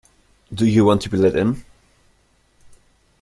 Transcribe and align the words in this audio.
Do 0.51 0.65
you 0.65 0.83
want 0.83 1.03
to 1.03 1.09
be 1.09 1.17
let 1.17 1.35
in? 1.35 1.63